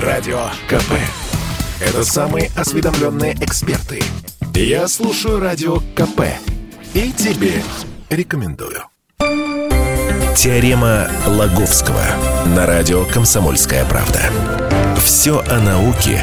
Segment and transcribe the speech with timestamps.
[0.00, 0.92] Радио КП.
[1.80, 4.02] Это самые осведомленные эксперты.
[4.54, 6.20] Я слушаю Радио КП.
[6.92, 7.62] И тебе
[8.10, 8.82] рекомендую.
[10.36, 12.04] Теорема Лаговского
[12.54, 14.20] на радио «Комсомольская правда».
[15.02, 16.22] Все о науке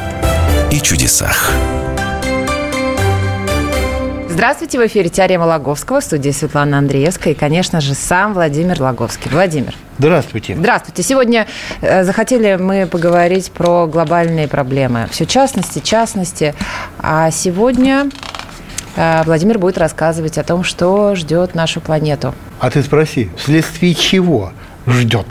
[0.71, 1.51] и чудесах.
[4.33, 9.29] Здравствуйте, в эфире «Теорема Лаговского», в студии Светлана Андреевская и, конечно же, сам Владимир Лаговский.
[9.29, 9.75] Владимир.
[9.99, 10.55] Здравствуйте.
[10.55, 11.03] Здравствуйте.
[11.03, 11.45] Сегодня
[11.81, 15.07] э, захотели мы поговорить про глобальные проблемы.
[15.11, 16.55] Все частности, частности.
[16.97, 18.09] А сегодня
[18.95, 22.33] э, Владимир будет рассказывать о том, что ждет нашу планету.
[22.59, 24.51] А ты спроси, вследствие чего
[24.87, 25.27] ждет?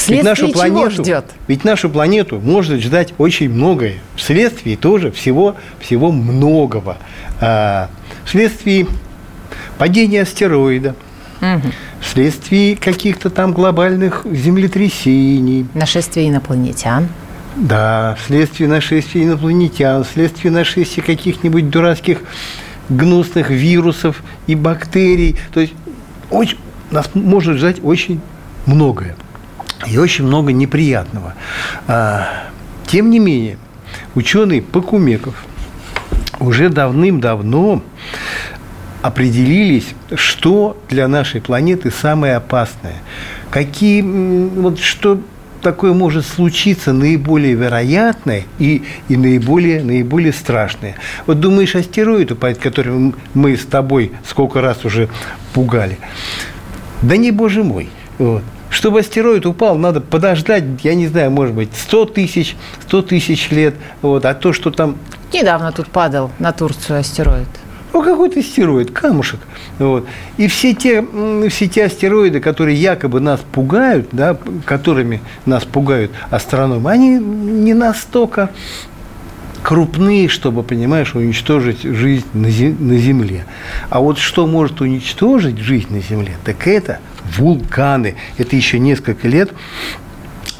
[0.00, 1.24] Вследствие ведь нашу чего планету, ждет?
[1.46, 3.96] Ведь нашу планету может ждать очень многое.
[4.16, 6.96] Вследствие тоже всего, всего многого.
[7.40, 7.88] А,
[8.24, 8.86] вследствие
[9.78, 10.94] падения астероида,
[11.40, 11.72] Мгм.
[12.00, 17.08] вследствие каких-то там глобальных землетрясений, Нашествие инопланетян.
[17.56, 22.18] да, вследствие нашествия инопланетян, вследствие нашествия каких-нибудь дурацких
[22.88, 25.36] гнусных вирусов и бактерий.
[25.52, 25.74] То есть
[26.30, 26.58] очень,
[26.90, 28.20] нас может ждать очень
[28.66, 29.14] многое
[29.86, 31.34] и очень много неприятного.
[31.86, 32.28] А,
[32.86, 33.58] тем не менее,
[34.14, 35.44] ученые Покумеков
[36.38, 37.82] уже давным-давно
[39.02, 42.96] определились, что для нашей планеты самое опасное.
[43.50, 45.20] Какие, вот что
[45.62, 50.96] такое может случиться наиболее вероятное и, и наиболее, наиболее страшное.
[51.26, 55.08] Вот думаешь, астероид упадет, который мы с тобой сколько раз уже
[55.52, 55.98] пугали?
[57.02, 57.88] Да не, боже мой.
[58.18, 58.42] Вот.
[58.70, 63.74] Чтобы астероид упал, надо подождать, я не знаю, может быть, 100 тысяч, 100 тысяч лет.
[64.00, 64.24] Вот.
[64.24, 64.96] А то, что там
[65.32, 67.48] Недавно тут падал на Турцию астероид.
[67.92, 69.40] ну, какой-то астероид, камушек.
[69.78, 70.06] Вот.
[70.36, 71.04] И все те,
[71.48, 78.50] все те астероиды, которые якобы нас пугают, да, которыми нас пугают астрономы, они не настолько
[79.62, 83.44] крупные, чтобы, понимаешь, уничтожить жизнь на, зе- на Земле.
[83.88, 87.00] А вот что может уничтожить жизнь на Земле, так это
[87.36, 88.16] вулканы.
[88.38, 89.52] Это еще несколько лет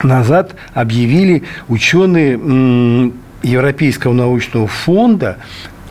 [0.03, 3.13] назад объявили ученые
[3.43, 5.39] Европейского научного фонда,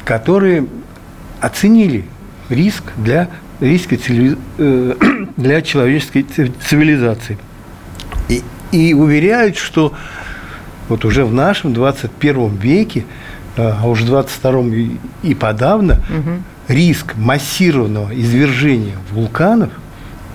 [0.05, 0.67] которые
[1.41, 2.05] оценили
[2.49, 3.99] риск для, риски
[4.57, 4.95] э,
[5.37, 7.37] для человеческой ци- цивилизации.
[8.27, 9.93] И, и уверяют, что
[10.89, 13.05] вот уже в нашем 21 веке,
[13.55, 16.01] э, а уже в 22 и, и подавно,
[16.67, 19.69] риск массированного извержения вулканов,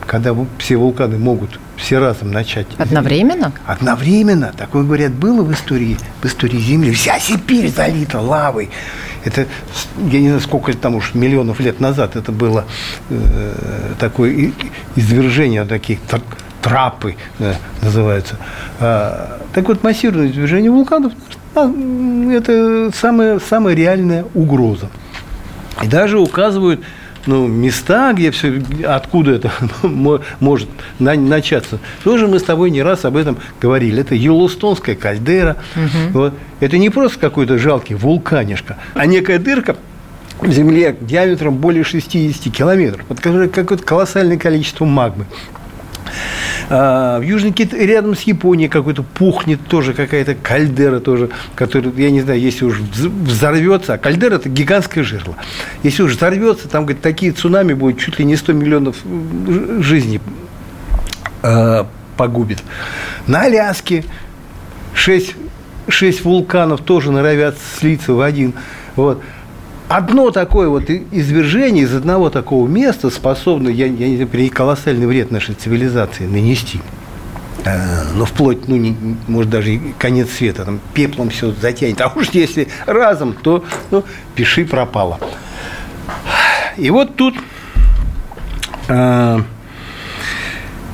[0.06, 3.52] когда все вулканы могут все разом начать Одновременно?
[3.66, 6.92] Одновременно, такое, говорят, было в истории, в истории Земли.
[6.92, 8.70] Вся Сибирь залита лавой.
[9.24, 9.46] Это,
[10.10, 12.64] я не знаю, сколько там уж миллионов лет назад это было
[13.10, 13.54] э,
[13.98, 14.52] такое
[14.96, 16.22] извержение, такие тр-
[16.64, 17.16] трапы
[17.82, 18.36] называются.
[18.80, 21.12] А, так вот, массированное извержение вулканов
[21.54, 21.70] а,
[22.32, 24.88] это самая, самая реальная угроза.
[25.82, 26.80] И даже указывают
[27.26, 29.52] ну, места, где все, откуда это
[29.82, 31.78] мо- может на- начаться.
[32.02, 34.00] Тоже мы с тобой не раз об этом говорили.
[34.00, 35.56] Это Йеллоустонская кальдера.
[36.12, 36.32] Вот.
[36.60, 39.76] Это не просто какой-то жалкий вулканишка, а некая дырка
[40.40, 45.26] в земле диаметром более 60 километров, под которой какое-то колоссальное количество магмы.
[46.70, 52.10] А, в Южной Китае, рядом с Японией какой-то пухнет тоже какая-то кальдера тоже, которая, я
[52.10, 55.36] не знаю, если уж вз- взорвется, а кальдера– это гигантское жерло.
[55.82, 58.96] Если уж взорвется, там, говорит, такие цунами будет, чуть ли не 100 миллионов
[59.80, 60.20] жизней
[61.42, 61.84] э,
[62.16, 62.62] погубит.
[63.26, 64.04] На Аляске
[64.94, 65.34] 6,
[65.88, 68.54] 6 вулканов тоже норовят слиться в один.
[68.96, 69.22] Вот.
[69.88, 75.30] Одно такое вот извержение из одного такого места способно, я, я не знаю, колоссальный вред
[75.30, 76.80] нашей цивилизации нанести.
[77.64, 78.96] Э, Ну, вплоть, ну, не,
[79.28, 82.00] может, даже конец света, там, пеплом все затянет.
[82.00, 85.18] А уж если разом, то, ну, пиши пропало.
[86.76, 87.34] И вот тут
[88.88, 89.38] э,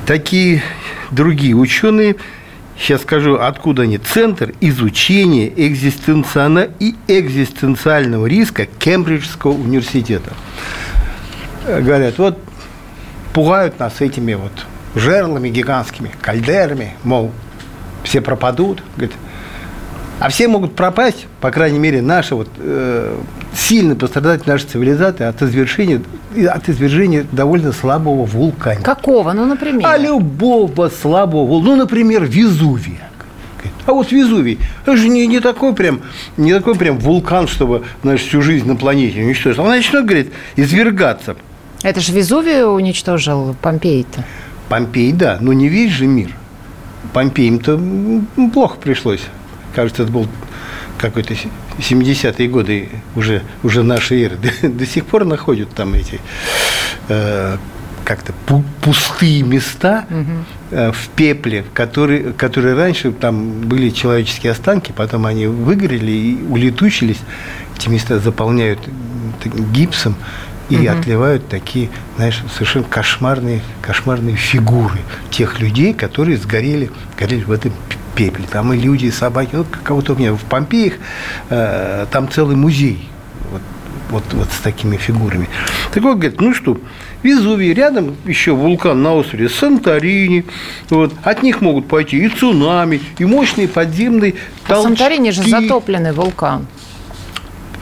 [0.05, 0.63] такие
[1.11, 2.17] другие ученые,
[2.81, 10.33] сейчас скажу, откуда они, Центр изучения экзистенциона- и экзистенциального риска Кембриджского университета.
[11.65, 12.39] Говорят, вот
[13.33, 14.51] пугают нас этими вот
[14.95, 17.31] жерлами гигантскими, кальдерами, мол,
[18.03, 18.83] все пропадут.
[18.95, 19.15] Говорит,
[20.21, 23.17] а все могут пропасть, по крайней мере, наша вот э,
[23.55, 25.99] сильно пострадать наша цивилизация от извержения,
[26.47, 28.81] от извержения довольно слабого вулкана.
[28.81, 29.33] Какого?
[29.33, 29.81] Ну, например.
[29.83, 33.09] А любого слабого, ну, например, Везувия.
[33.87, 36.01] А вот Везувий, это же не, не такой прям,
[36.37, 39.57] не такой прям вулкан, чтобы, знаешь, всю жизнь на планете уничтожить.
[39.57, 41.35] Он начнет, говорит, извергаться.
[41.81, 44.23] Это же Везувий уничтожил Помпей-то.
[44.69, 46.29] Помпей, да, но не весь же мир.
[47.11, 47.81] Помпеям-то
[48.53, 49.21] плохо пришлось.
[49.73, 50.27] Кажется, это был
[50.97, 51.33] какой-то
[51.79, 56.19] 70-е годы уже, уже нашей эры, до, до сих пор находят там эти
[57.09, 57.57] э,
[58.03, 58.33] как-то
[58.81, 60.91] пустые места угу.
[60.91, 67.19] в пепле, которые, которые раньше там были человеческие останки, потом они выгорели и улетучились.
[67.77, 68.79] Эти места заполняют
[69.73, 70.15] гипсом
[70.69, 70.99] и угу.
[70.99, 77.73] отливают такие, знаешь, совершенно кошмарные, кошмарные фигуры тех людей, которые сгорели, горели в этом
[78.11, 78.45] пепле.
[78.51, 79.55] Там и люди, и собаки.
[79.55, 80.93] Вот кого-то у меня в Помпеях,
[81.49, 83.07] э, там целый музей
[83.51, 83.61] вот,
[84.09, 85.47] вот, вот с такими фигурами.
[85.93, 86.77] Так вот, говорит, ну что,
[87.23, 90.45] Везувий, рядом еще вулкан на острове Санторини.
[90.89, 91.13] Вот.
[91.23, 94.33] От них могут пойти и цунами, и мощные подземные
[94.67, 94.93] толчки.
[94.93, 96.65] А Санторини же затопленный вулкан.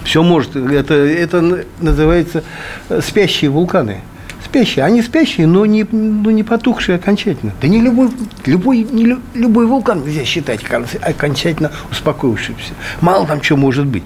[0.04, 0.56] Все может.
[0.56, 2.44] Это, это называется
[2.90, 4.02] э, спящие вулканы.
[4.50, 4.84] Спящие.
[4.84, 7.54] Они спящие, но не, но не потухшие окончательно.
[7.62, 8.10] Да не любой,
[8.48, 10.62] любой, не любой вулкан нельзя считать
[11.02, 12.74] окончательно успокоившимся.
[13.00, 14.04] Мало там чего может быть.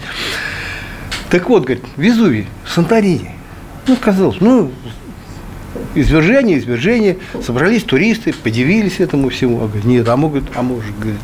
[1.29, 3.31] Так вот, говорит, Везувий, Санторини.
[3.87, 4.71] Ну, казалось, ну,
[5.95, 7.19] извержение, извержение.
[7.41, 9.63] Собрались туристы, подивились этому всему.
[9.63, 11.21] А говорят, нет, а могут, а может, говорит,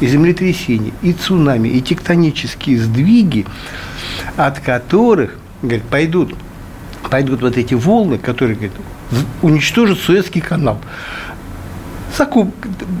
[0.00, 3.46] и землетрясения, и цунами, и тектонические сдвиги,
[4.36, 6.34] от которых, говорит, пойдут,
[7.10, 8.72] пойдут вот эти волны, которые, говорит,
[9.42, 10.78] уничтожат Суэцкий канал
[12.16, 12.54] закуп,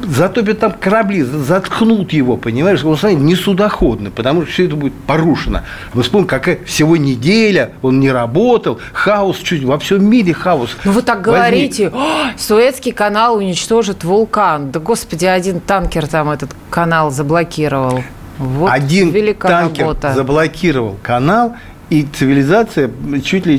[0.06, 5.64] затопят там корабли, заткнут его, понимаешь, он станет несудоходным, потому что все это будет порушено.
[5.94, 10.76] Мы вспомним, какая всего неделя, он не работал, хаос чуть во всем мире хаос.
[10.84, 11.92] Ну вы так говорите,
[12.36, 14.70] Суэцкий канал уничтожит вулкан.
[14.70, 18.02] Да господи, один танкер там этот канал заблокировал.
[18.38, 20.12] Вот один танкер работа.
[20.14, 21.56] заблокировал канал,
[21.90, 22.90] и цивилизация
[23.24, 23.58] чуть ли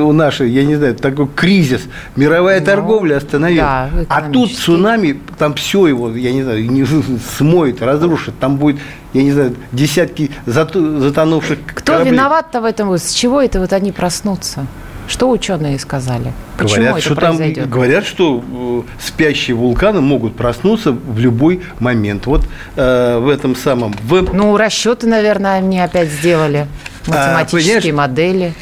[0.00, 1.82] у нашей, я не знаю, такой кризис,
[2.16, 3.60] мировая ну, торговля остановилась.
[3.60, 6.84] Да, а тут цунами, там все его, я не знаю, не
[7.36, 8.80] смоет, разрушит, там будет,
[9.12, 12.12] я не знаю, десятки затонувших Кто кораблей.
[12.12, 12.92] виноват-то в этом?
[12.96, 14.66] С чего это вот они проснутся?
[15.06, 16.34] Что ученые сказали?
[16.58, 17.64] Почему говорят, это что произойдет?
[17.64, 22.26] Там, говорят, что э, спящие вулканы могут проснуться в любой момент.
[22.26, 22.44] Вот
[22.76, 23.94] э, в этом самом...
[24.04, 24.34] В...
[24.34, 26.66] Ну, расчеты, наверное, они опять сделали.
[27.08, 28.54] Математические а, модели.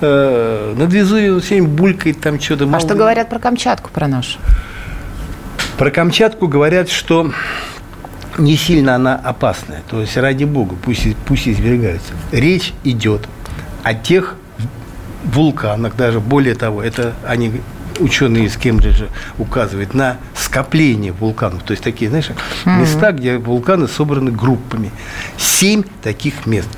[0.00, 2.68] Э, над Везувием все булькает там что-то.
[2.72, 4.38] А что говорят про Камчатку, про нашу?
[5.80, 7.32] Про Камчатку говорят, что
[8.36, 9.80] не сильно она опасная.
[9.88, 12.12] То есть, ради бога, пусть, пусть извергаются.
[12.32, 13.26] Речь идет
[13.82, 14.36] о тех
[15.24, 17.62] вулканах, даже более того, это они
[17.98, 19.06] ученые из Кембриджа
[19.38, 21.62] указывают на скопление вулканов.
[21.62, 22.28] То есть такие, знаешь,
[22.66, 24.90] места, где вулканы собраны группами.
[25.38, 26.68] Семь таких мест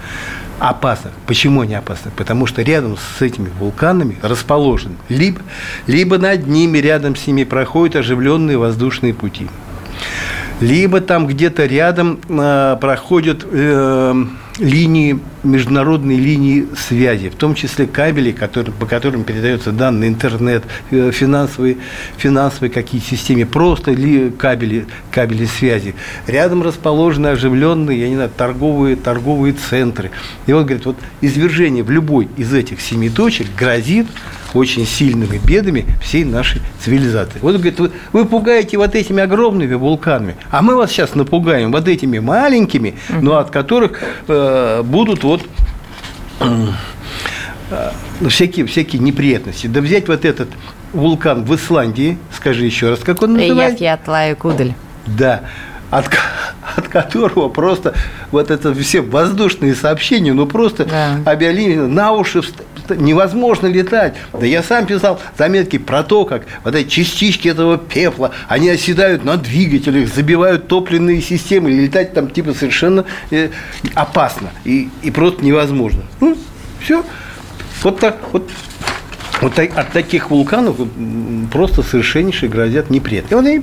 [0.71, 1.11] опасно.
[1.27, 2.11] Почему они опасны?
[2.17, 5.41] Потому что рядом с этими вулканами расположен либо,
[5.87, 9.49] либо над ними, рядом с ними проходят оживленные воздушные пути
[10.61, 14.25] либо там где-то рядом э, проходят э,
[14.59, 21.11] линии, международные линии связи, в том числе кабели, которые, по которым передаются данные интернет, э,
[21.13, 21.79] финансовые,
[22.17, 25.95] финансовые какие системы, просто ли кабели, кабели связи.
[26.27, 30.11] Рядом расположены оживленные, я не знаю, торговые, торговые центры.
[30.47, 34.07] И он говорит, вот извержение в любой из этих семи точек грозит
[34.55, 37.39] очень сильными бедами всей нашей цивилизации.
[37.41, 41.89] Вот говорит, вы, вы пугаете вот этими огромными вулканами, а мы вас сейчас напугаем вот
[41.89, 45.43] этими маленькими, но от которых э, будут вот
[47.71, 47.91] э,
[48.29, 49.67] всякие, всякие неприятности.
[49.67, 50.49] Да взять вот этот
[50.93, 53.85] вулкан в Исландии, скажи еще раз, как он называется?
[53.85, 54.75] Эйяфьятлаю Кудель.
[55.07, 55.43] Да,
[55.91, 56.11] от,
[56.77, 57.95] от которого просто
[58.31, 61.19] вот это все воздушные сообщения, ну просто да.
[61.27, 62.43] авиалинии на уши
[62.91, 64.15] невозможно летать.
[64.33, 69.25] Да я сам писал заметки про то, как вот эти частички этого пепла, они оседают
[69.25, 73.51] на двигателях, забивают топливные системы, и летать там типа совершенно э,
[73.95, 76.03] опасно и, и просто невозможно.
[76.21, 76.37] Ну,
[76.81, 77.05] все.
[77.83, 78.49] Вот так, вот
[79.41, 80.77] Вот от таких вулканов
[81.51, 83.35] просто совершеннейшие грозят неприятности.
[83.35, 83.63] Вот они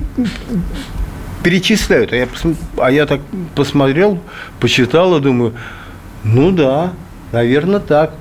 [1.42, 2.12] перечисляют.
[2.12, 2.28] А я,
[2.76, 3.20] а я так
[3.54, 4.18] посмотрел,
[4.58, 5.54] почитал и думаю,
[6.22, 6.92] ну да,
[7.32, 8.12] наверное, так.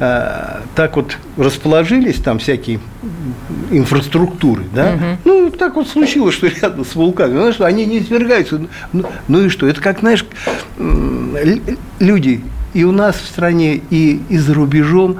[0.00, 2.80] А, так вот расположились там всякие
[3.70, 5.04] инфраструктуры, да, угу.
[5.24, 9.48] ну, так вот случилось, что рядом с вулканом, знаешь, они не извергаются, ну, ну и
[9.50, 10.24] что, это как, знаешь,
[11.98, 12.40] люди
[12.72, 15.18] и у нас в стране, и, и за рубежом,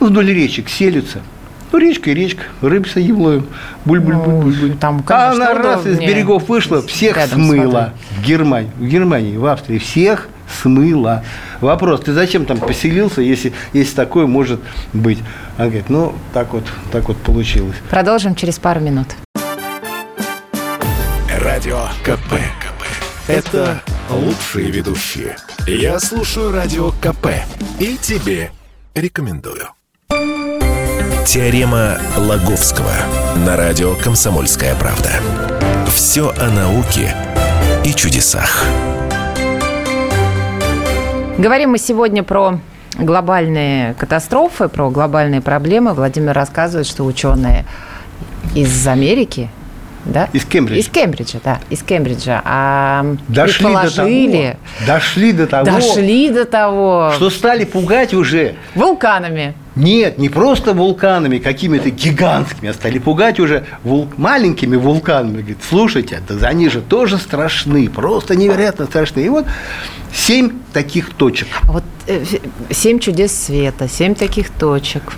[0.00, 1.20] ну, вдоль речек селятся–
[1.74, 3.46] ну, речка и речка, рыб садим ловим,
[3.84, 4.76] буль-буль-буль-буль.
[4.80, 7.94] Ну, а она раз из берегов вышла, всех смыла.
[8.16, 10.28] В Германии, в Германии, в Австрии всех
[10.62, 11.24] смыла.
[11.60, 14.60] Вопрос, ты зачем там поселился, если, если такое может
[14.92, 15.18] быть?
[15.56, 17.76] Она говорит, ну, так вот, так вот получилось.
[17.90, 19.08] Продолжим через пару минут.
[21.40, 22.34] Радио КП.
[22.60, 22.84] КП.
[23.28, 25.36] Это лучшие ведущие.
[25.66, 27.28] Я слушаю Радио КП
[27.78, 28.50] и тебе
[28.94, 29.68] рекомендую.
[31.26, 32.92] Теорема Лаговского
[33.46, 35.10] на радио «Комсомольская правда».
[35.88, 37.14] Все о науке
[37.84, 38.64] и чудесах.
[41.36, 42.60] Говорим мы сегодня про
[42.96, 45.92] глобальные катастрофы, про глобальные проблемы.
[45.92, 47.64] Владимир рассказывает, что ученые
[48.54, 49.50] из Америки
[50.04, 50.28] да?
[50.32, 50.80] Из Кембриджа.
[50.80, 52.42] Из Кембриджа, да, из Кембриджа.
[52.44, 54.56] А дошли предположили...
[54.80, 55.64] До того, дошли до того.
[55.64, 57.12] Дошли до того.
[57.14, 58.54] Что стали пугать уже.
[58.74, 59.54] Вулканами.
[59.76, 64.08] Нет, не просто вулканами какими-то гигантскими, а стали пугать уже вул...
[64.16, 65.38] маленькими вулканами.
[65.38, 69.20] Говорит, слушайте, да они же тоже страшны, просто невероятно страшны.
[69.20, 69.46] И вот
[70.12, 71.48] семь таких точек.
[71.62, 72.24] А вот э,
[72.70, 75.14] семь чудес света, семь таких точек.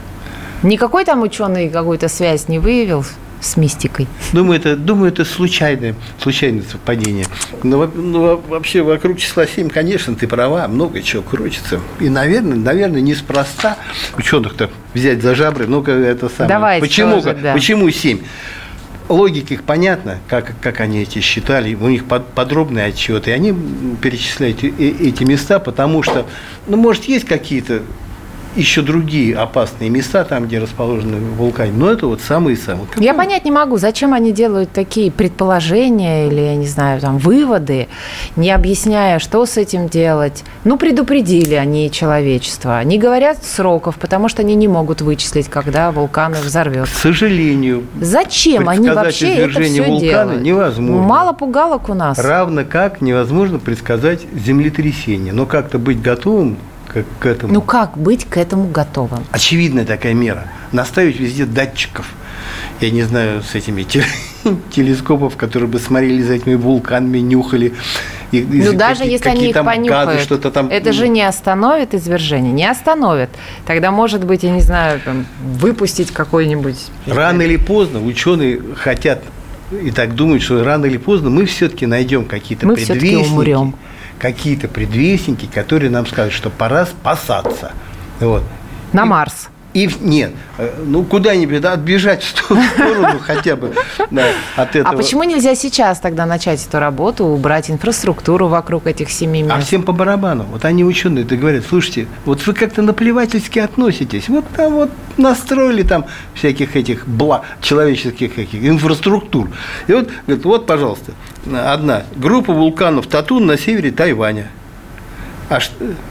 [0.63, 3.05] Никакой там ученый какую-то связь не выявил
[3.41, 4.07] с мистикой?
[4.33, 7.27] Думаю, это, думаю, это случайное, случайное совпадение.
[7.63, 11.81] Но, но вообще вокруг числа 7, конечно, ты права, много чего крутится.
[12.01, 13.77] И, наверное, наверное, неспроста
[14.17, 16.49] ученых-то взять за жабры, ну-ка это самое.
[16.49, 17.53] Давайте почему, тоже, да.
[17.53, 18.21] почему 7?
[19.09, 23.55] логика их понятна, как, как они эти считали, у них под, подробные отчеты, и они
[24.01, 26.27] перечисляют эти места, потому что,
[26.67, 27.83] ну, может, есть какие-то
[28.57, 31.73] еще другие опасные места, там, где расположены вулканы.
[31.73, 32.87] Но это вот самые-самые.
[32.97, 37.89] Я понять не могу, зачем они делают такие предположения или, я не знаю, там, выводы,
[38.37, 40.45] не объясняя, что с этим делать.
[40.65, 42.83] Ну, предупредили они человечество.
[42.85, 46.89] Не говорят сроков, потому что они не могут вычислить, когда вулкан взорвет.
[46.89, 47.85] К сожалению.
[48.01, 50.43] Зачем они вообще это все вулкана делают?
[50.43, 51.07] невозможно.
[51.07, 52.19] Мало пугалок у нас.
[52.19, 55.33] Равно как невозможно предсказать землетрясение.
[55.33, 56.57] Но как-то быть готовым
[57.03, 57.53] к, к этому.
[57.53, 59.25] Ну как быть к этому готовым?
[59.31, 60.45] Очевидная такая мера.
[60.73, 62.13] Наставить везде датчиков.
[62.81, 63.83] Я не знаю, с этими
[64.71, 67.75] телескопов, которые бы смотрели за этими вулканами, нюхали.
[68.33, 70.69] И, ну, даже какие, если они их понюхают, газы, что-то там...
[70.69, 73.31] это же не остановит извержение, не остановит.
[73.67, 76.77] Тогда, может быть, я не знаю, там, выпустить какой-нибудь...
[77.07, 79.23] Рано или поздно ученые хотят
[79.71, 83.29] и так думают, что рано или поздно мы все-таки найдем какие-то мы предвестники.
[83.29, 83.75] умрем
[84.19, 87.73] какие-то предвестники, которые нам скажут, что пора спасаться.
[88.21, 88.43] Вот.
[88.93, 89.49] На Марс.
[89.77, 93.75] И нет, э, ну куда-нибудь да, отбежать в сторону хотя бы
[94.11, 94.25] да,
[94.57, 94.89] от а этого.
[94.89, 99.55] А почему нельзя сейчас тогда начать эту работу, убрать инфраструктуру вокруг этих семи мест?
[99.55, 100.45] А всем по барабану.
[100.45, 104.31] Вот они ученые, ты говорят, слушайте, вот вы как-то наплевательски относитесь.
[104.31, 109.51] Вот там вот настроили там всяких этих бла, человеческих каких, инфраструктур.
[109.89, 111.13] И вот, говорят, вот, пожалуйста,
[111.53, 114.49] одна группа вулканов Татун на севере Тайваня.
[115.51, 115.59] А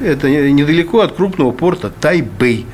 [0.02, 2.68] это недалеко от крупного порта Тайбэй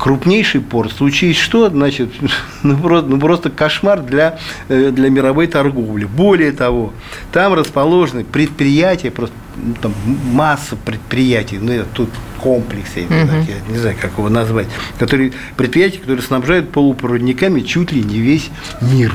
[0.00, 0.92] крупнейший порт.
[0.92, 2.10] Случись что, значит,
[2.62, 4.38] ну просто, ну просто кошмар для,
[4.68, 6.06] э, для мировой торговли.
[6.06, 6.92] Более того,
[7.32, 9.92] там расположены предприятия, просто ну, там
[10.32, 12.08] масса предприятий, ну, это тут
[12.40, 13.44] комплекс, я, uh-huh.
[13.46, 18.50] я не знаю, как его назвать, которые, предприятия, которые снабжают полупроводниками чуть ли не весь
[18.80, 19.12] мир.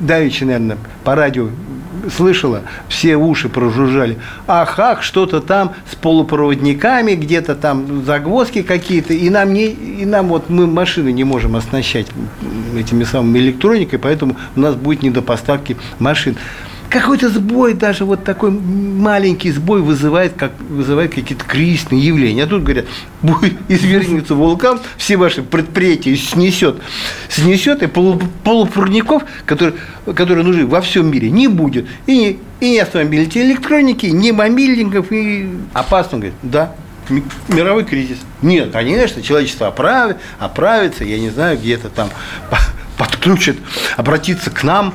[0.00, 1.48] Давичи, наверное, по радио
[2.10, 4.18] слышала, все уши прожужжали.
[4.46, 10.28] Ах, ах, что-то там с полупроводниками, где-то там загвоздки какие-то, и нам, не, и нам
[10.28, 12.06] вот мы машины не можем оснащать
[12.76, 16.36] этими самыми электроникой, поэтому у нас будет недопоставки машин
[16.92, 22.44] какой-то сбой, даже вот такой маленький сбой вызывает, как, вызывает какие-то кризисные явления.
[22.44, 22.84] А тут говорят,
[23.22, 26.82] будет извергнется вулкан, все ваши предприятия снесет,
[27.30, 29.74] снесет, и полупроводников, которые,
[30.14, 31.86] которые нужны во всем мире, не будет.
[32.06, 36.74] И не, и не автомобилей, электроники, ни мобильников, и опасно, говорит, да,
[37.48, 38.18] мировой кризис.
[38.42, 42.10] Нет, конечно, человечество оправит, оправится, я не знаю, где-то там
[42.98, 43.56] подключит,
[43.96, 44.94] обратиться к нам,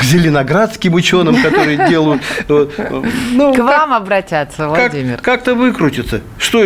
[0.00, 2.22] к зеленоградским ученым, которые делают...
[2.48, 5.18] Ну, к вам обратятся, Владимир.
[5.18, 6.22] Как-то выкрутиться.
[6.38, 6.64] Что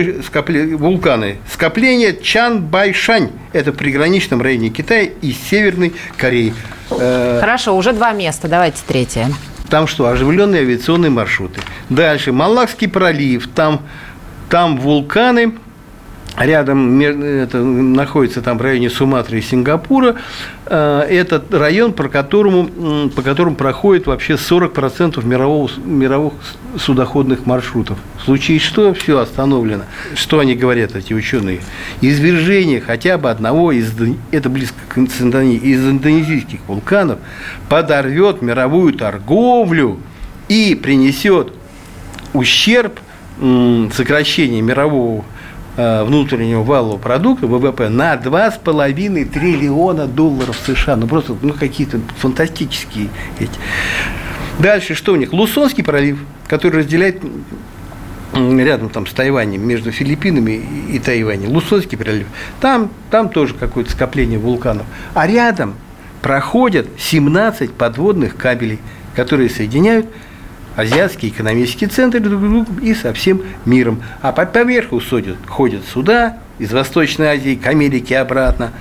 [0.77, 1.39] вулканы?
[1.53, 3.31] Скопление Чан-Байшань.
[3.53, 6.55] Это в приграничном районе Китая и Северной Кореи.
[6.91, 8.47] Э, Хорошо, уже два места.
[8.47, 9.29] Давайте третье.
[9.69, 10.07] Там что?
[10.07, 11.61] Оживленные авиационные маршруты.
[11.89, 12.31] Дальше.
[12.31, 13.49] Малакский пролив.
[13.49, 13.83] Там,
[14.49, 15.55] там вулканы,
[16.39, 20.17] рядом это, находится там в районе Суматры и Сингапура.
[20.67, 26.35] Э, это район, по которому, по которому проходит вообще 40% мирового, мировых
[26.79, 27.99] судоходных маршрутов.
[28.19, 29.85] В случае что, все остановлено.
[30.15, 31.61] Что они говорят, эти ученые?
[32.01, 33.93] Извержение хотя бы одного из,
[34.33, 37.19] это близко к Индонезии, из индонезийских вулканов
[37.69, 39.99] подорвет мировую торговлю
[40.49, 41.53] и принесет
[42.33, 42.99] ущерб
[43.93, 45.25] сокращение мирового
[45.77, 50.97] внутреннего валового продукта, ВВП, на 2,5 триллиона долларов США.
[50.97, 53.51] Ну, просто ну, какие-то фантастические эти.
[54.59, 55.33] Дальше что у них?
[55.33, 57.23] Лусонский пролив, который разделяет
[58.35, 62.27] рядом там с Тайванем, между Филиппинами и Тайванем, Лусонский пролив,
[62.61, 64.87] там, там тоже какое-то скопление вулканов.
[65.15, 65.75] А рядом
[66.21, 68.79] проходят 17 подводных кабелей,
[69.15, 70.07] которые соединяют
[71.87, 74.03] центры друг другу и со всем миром.
[74.23, 78.73] А по поверху ходят, ходят сюда, из Восточной Азии к Америке обратно.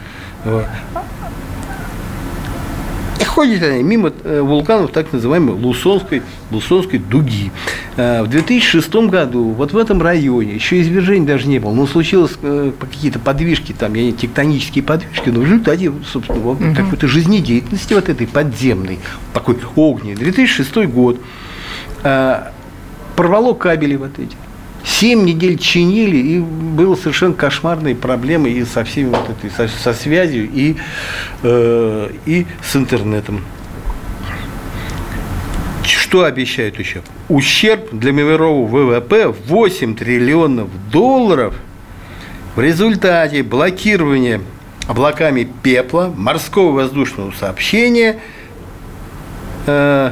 [3.19, 6.21] И ходят они мимо э, вулканов так называемой Лусонской,
[6.51, 7.51] Лусонской дуги.
[7.95, 12.33] Э, в 2006 году вот в этом районе еще извержений даже не было, но случилось
[12.41, 16.75] э, какие-то подвижки, там, я не тектонические подвижки, но в результате, собственно, угу.
[16.75, 18.99] какой-то жизнедеятельности вот этой подземной,
[19.33, 20.15] такой огненной.
[20.15, 21.19] 2006 год
[23.15, 24.35] порвало кабели вот эти.
[24.83, 29.93] Семь недель чинили, и было совершенно кошмарные проблемы и со всеми вот этой, со, со
[29.93, 30.75] связью, и,
[31.41, 33.41] э, и с интернетом.
[35.83, 37.01] Что обещают еще?
[37.29, 41.55] Ущерб для мирового ВВП 8 триллионов долларов
[42.55, 44.41] в результате блокирования
[44.87, 48.19] облаками пепла, морского воздушного сообщения,
[49.65, 50.11] э,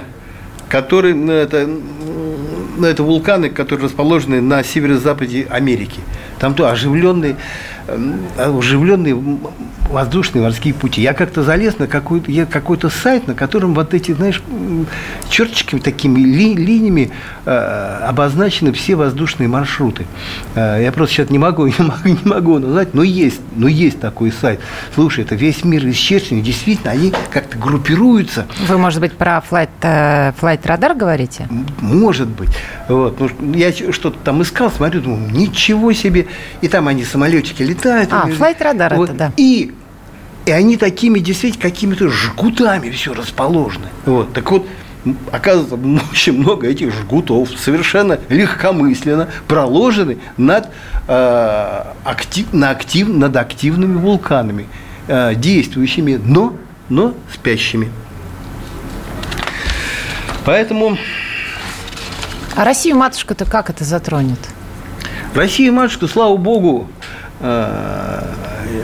[0.72, 6.00] которые, ну, это, ну, это вулканы, которые расположены на северо-западе Америки.
[6.42, 7.36] Там то оживленные,
[8.36, 9.16] оживленные
[9.92, 11.02] воздушные морские пути.
[11.02, 14.42] Я как-то залез на какой-то, какой-то сайт, на котором вот эти, знаешь,
[15.30, 17.12] черточками такими ли, линиями
[17.46, 20.06] э, обозначены все воздушные маршруты.
[20.56, 24.00] Э, я просто сейчас не могу, не могу, не могу назвать, но есть, но есть
[24.00, 24.62] такой сайт.
[24.96, 28.48] Слушай, это весь мир исчерчен, действительно, они как-то группируются.
[28.68, 31.48] Вы, может быть, про Flight, э, Flight Radar говорите?
[31.82, 32.50] Может быть.
[32.88, 33.20] Вот.
[33.20, 36.28] Ну, я что-то там искал, смотрю, думаю, ничего себе.
[36.62, 38.10] И там они самолетики летают.
[38.12, 39.10] А, Flight Radar вот.
[39.10, 39.34] это, да.
[39.38, 39.74] И
[40.46, 43.88] и они такими действительно какими-то жгутами все расположены.
[44.06, 44.34] Вот.
[44.34, 44.68] Так вот,
[45.32, 45.78] оказывается,
[46.12, 50.70] очень много этих жгутов совершенно легкомысленно проложены над,
[51.08, 54.68] э, актив, на актив, над активными вулканами,
[55.08, 56.56] э, действующими, но,
[56.90, 57.92] но спящими.
[60.44, 60.98] Поэтому...
[62.56, 64.40] А Россию матушка-то как это затронет?
[65.34, 66.88] Россия матушка, слава богу,
[67.40, 68.22] э,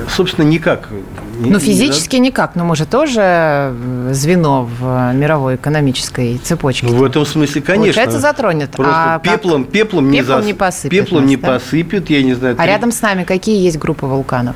[0.09, 0.89] собственно, никак
[1.39, 6.87] ну, физически никак, но мы же тоже э, звено в мировой экономической цепочке.
[6.87, 7.93] В этом смысле, конечно.
[7.93, 8.71] Получается, затронет.
[8.71, 10.45] Просто а пеплом, пеплом, не, зас...
[10.45, 10.91] не посыпет.
[10.91, 11.47] Пеплом нас, не да?
[11.47, 12.55] посыпет, я не знаю.
[12.57, 14.55] А рядом с нами какие есть группы вулканов?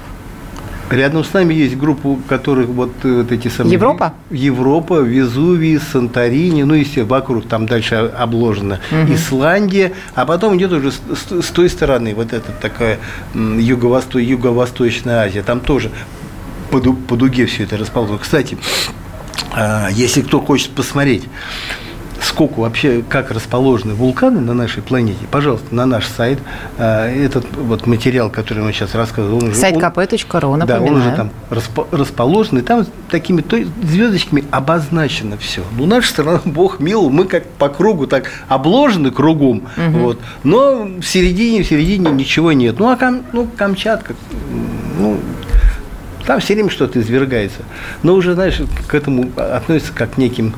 [0.92, 3.74] Рядом с нами есть группа, которых вот, э, вот эти самые...
[3.74, 4.14] Европа?
[4.30, 8.80] Европа, Везувий, Санторини, ну и все вокруг там дальше обложено.
[8.92, 9.14] Угу.
[9.14, 13.00] Исландия, а потом идет уже с, с, с той стороны вот эта такая
[13.34, 15.44] юго-восточная юго Азия.
[15.44, 15.92] Там тоже
[16.72, 18.18] по, по дуге все это расположено.
[18.18, 18.58] Кстати,
[19.54, 21.24] а, если кто хочет посмотреть,
[22.22, 26.40] сколько вообще, как расположены вулканы на нашей планете, пожалуйста, на наш сайт.
[26.78, 30.68] А, этот вот материал, который мы сейчас рассказывали, он Сайт kp.ru, напоминаю.
[30.68, 31.32] Да, он уже там
[31.92, 35.64] расположен, и там такими то, звездочками обозначено все.
[35.78, 39.98] Ну, наша страна, бог мил, мы как по кругу так обложены кругом, угу.
[39.98, 42.80] вот, но в середине, в середине ничего нет.
[42.80, 44.16] Ну, а Кам, ну, Камчатка,
[45.00, 45.18] ну,
[46.26, 47.60] там все время что-то извергается.
[48.04, 50.54] Но уже, знаешь, к этому относится как к неким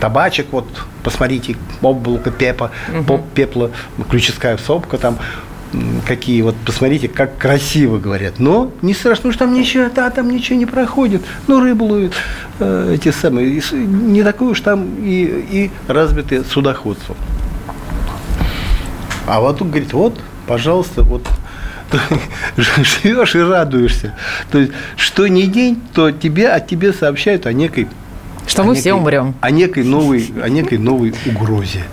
[0.00, 0.66] табачек, вот,
[1.02, 3.22] посмотрите, облако пепла, угу.
[3.34, 3.70] пепла,
[4.08, 5.18] ключевская сопка там,
[6.06, 8.38] какие, вот посмотрите, как красиво говорят.
[8.38, 11.22] Но не страшно, что там ничего, да, там ничего не проходит.
[11.46, 12.14] Ну, рыбу ловят
[12.58, 13.62] э, эти самые.
[13.72, 17.16] Не такое уж там и, и развитое судоходство.
[19.26, 21.24] А вот тут говорит, вот, пожалуйста, вот
[22.56, 24.14] живешь и радуешься.
[24.50, 27.88] То есть, что не день, то тебе, от тебе сообщают о некой
[28.50, 29.34] что мы некой, все умрем.
[29.40, 31.84] О некой новой, о некой новой угрозе.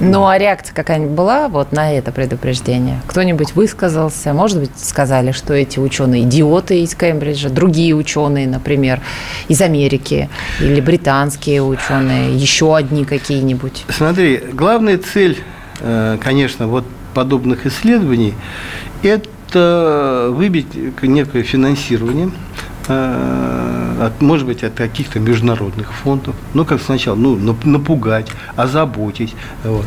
[0.00, 3.02] Ну, а реакция какая-нибудь была вот на это предупреждение?
[3.06, 4.32] Кто-нибудь высказался?
[4.32, 9.00] Может быть, сказали, что эти ученые идиоты из Кембриджа, другие ученые, например,
[9.48, 13.84] из Америки или британские ученые, еще одни какие-нибудь?
[13.88, 15.38] Смотри, главная цель,
[15.80, 18.34] э, конечно, вот подобных исследований–
[19.02, 20.68] это выбить
[21.02, 22.30] некое финансирование–
[22.88, 26.34] от, может быть, от каких-то международных фондов.
[26.54, 29.34] Ну, как сначала, ну, напугать, озаботить.
[29.64, 29.86] Вот.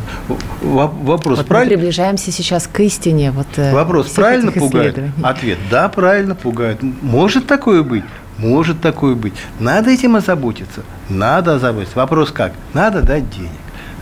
[0.62, 1.72] Вопрос вот правильно?
[1.72, 3.32] Мы приближаемся сейчас к истине.
[3.32, 4.98] Вот, э, Вопрос правильно пугает?
[5.22, 6.82] Ответ да, правильно пугает.
[7.02, 8.04] Может такое быть?
[8.38, 9.34] Может такое быть.
[9.60, 10.82] Надо этим озаботиться.
[11.08, 11.96] Надо озаботиться.
[11.96, 12.52] Вопрос как?
[12.72, 13.50] Надо дать денег.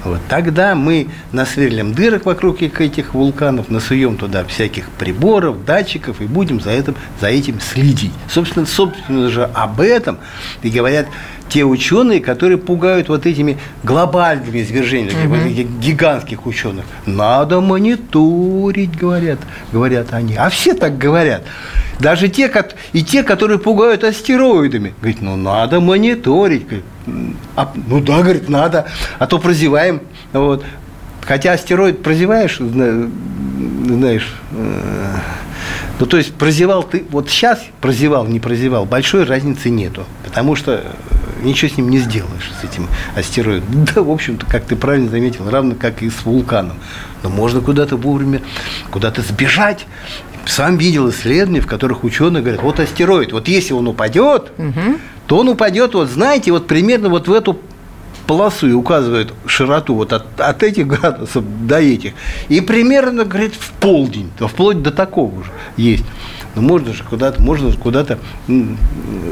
[0.05, 0.21] Вот.
[0.29, 6.71] Тогда мы насверлим дырок вокруг этих вулканов, насуем туда всяких приборов, датчиков и будем за
[6.71, 8.13] этим, за этим следить.
[8.29, 10.19] Собственно, собственно же об этом
[10.63, 11.07] и говорят
[11.51, 15.35] те ученые, которые пугают вот этими глобальными извержениями, угу.
[15.35, 16.85] вот этих гигантских ученых.
[17.07, 19.41] Надо мониторить, говорят,
[19.73, 20.37] говорят они.
[20.37, 21.43] А все так говорят.
[22.01, 22.51] Даже те,
[22.93, 24.95] и те, которые пугают астероидами.
[25.01, 26.67] Говорит, ну надо мониторить.
[27.57, 28.87] а, ну да, говорит, надо,
[29.19, 30.01] а то прозеваем.
[30.33, 30.65] Вот.
[31.23, 35.17] Хотя астероид прозеваешь, знаешь, э,
[36.01, 40.83] ну, то есть прозевал ты, вот сейчас прозевал, не прозевал, большой разницы нету, потому что
[41.43, 43.87] ничего с ним не сделаешь, с этим астероидом.
[43.95, 46.79] Да, в общем-то, как ты правильно заметил, равно как и с вулканом.
[47.23, 48.41] Но можно куда-то вовремя,
[48.91, 49.87] куда-то сбежать,
[50.51, 54.99] сам видел исследования, в которых ученые говорят, вот астероид, вот если он упадет, угу.
[55.27, 57.59] то он упадет, вот знаете, вот примерно вот в эту
[58.27, 62.13] полосу и указывает широту вот от, от этих градусов до этих.
[62.49, 66.05] И примерно, говорит, в полдень, вплоть до такого же есть.
[66.55, 68.19] Но можно же куда-то, можно куда-то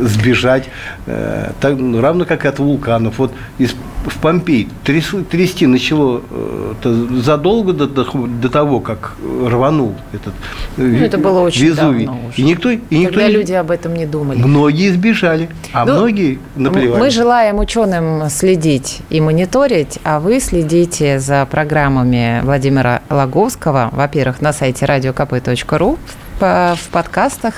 [0.01, 0.69] сбежать,
[1.07, 3.19] э, так, ну, равно как и от вулканов.
[3.19, 3.75] Вот из,
[4.07, 6.75] в Помпей тряс, трясти начало э,
[7.21, 10.33] задолго до, до, того, как рванул этот
[10.77, 12.07] ну, это было очень Везувий.
[12.07, 12.41] давно уже.
[12.41, 14.39] И никто, и никто Когда люди об этом не думали.
[14.39, 17.01] Многие сбежали, а ну, многие наплевали.
[17.01, 24.53] Мы желаем ученым следить и мониторить, а вы следите за программами Владимира Логовского, во-первых, на
[24.53, 25.99] сайте radiokp.ru
[26.41, 27.55] в подкастах.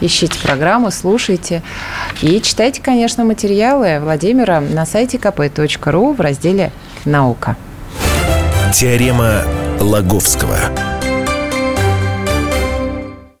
[0.00, 1.62] Ищите программу, слушайте.
[2.22, 6.70] И читайте, конечно, материалы Владимира на сайте kp.ru в разделе
[7.04, 7.56] «Наука».
[8.72, 9.42] Теорема
[9.80, 10.97] Лаговского.